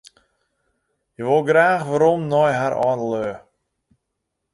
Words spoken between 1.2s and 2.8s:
wol graach werom nei har